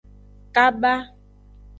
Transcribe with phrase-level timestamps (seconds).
[0.55, 0.93] Kaba.